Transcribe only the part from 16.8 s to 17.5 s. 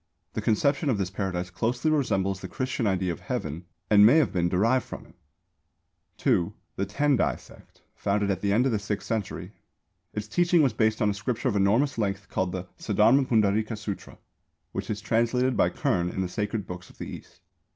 of the East.